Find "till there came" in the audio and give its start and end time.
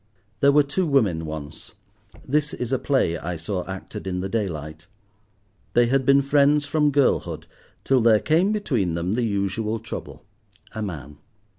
7.83-8.51